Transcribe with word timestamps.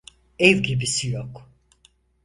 Ev 0.39 0.57
gibisi 0.63 1.09
yok. 1.09 1.49